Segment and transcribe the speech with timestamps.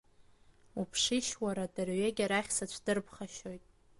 [0.81, 3.63] Уԥшишь, уара, дырҩегьых арахь сацәдырԥхашьоит.